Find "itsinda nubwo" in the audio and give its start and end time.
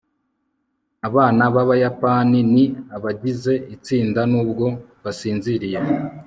3.75-4.65